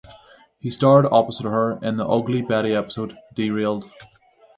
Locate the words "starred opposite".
0.71-1.47